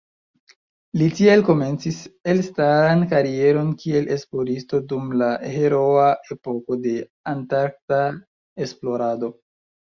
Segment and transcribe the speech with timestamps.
[1.01, 1.99] Li tiel komencis
[2.33, 6.97] elstaran karieron kiel esploristo dum la heroa epoko de
[7.37, 8.05] antarkta
[8.69, 9.35] esplorado.